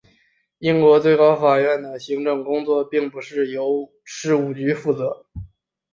[0.57, 3.19] 英国最高法院的行政工作并不
[3.53, 5.27] 由事务局负责。